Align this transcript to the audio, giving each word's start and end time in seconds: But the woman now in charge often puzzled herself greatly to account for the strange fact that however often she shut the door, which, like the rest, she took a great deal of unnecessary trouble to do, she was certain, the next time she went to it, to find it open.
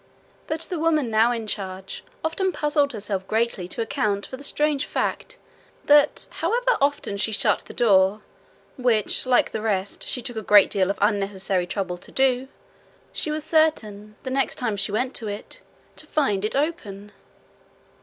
But 0.47 0.61
the 0.61 0.79
woman 0.79 1.11
now 1.11 1.31
in 1.31 1.45
charge 1.45 2.03
often 2.25 2.51
puzzled 2.51 2.91
herself 2.93 3.27
greatly 3.27 3.67
to 3.67 3.83
account 3.83 4.25
for 4.25 4.35
the 4.35 4.43
strange 4.43 4.87
fact 4.87 5.37
that 5.85 6.27
however 6.41 6.75
often 6.81 7.17
she 7.17 7.31
shut 7.31 7.59
the 7.67 7.73
door, 7.75 8.23
which, 8.77 9.27
like 9.27 9.51
the 9.51 9.61
rest, 9.61 10.01
she 10.03 10.23
took 10.23 10.37
a 10.37 10.41
great 10.41 10.71
deal 10.71 10.89
of 10.89 10.97
unnecessary 11.03 11.67
trouble 11.67 11.99
to 11.99 12.11
do, 12.11 12.47
she 13.13 13.29
was 13.29 13.43
certain, 13.43 14.15
the 14.23 14.31
next 14.31 14.55
time 14.55 14.75
she 14.75 14.91
went 14.91 15.13
to 15.17 15.27
it, 15.27 15.61
to 15.97 16.07
find 16.07 16.45
it 16.45 16.55
open. 16.55 17.11